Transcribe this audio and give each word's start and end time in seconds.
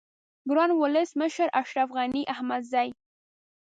گران 0.49 0.71
ولس 0.71 1.11
مشر 1.21 1.49
اشرف 1.61 1.89
غنی 1.95 2.25
احمدزی 2.33 2.89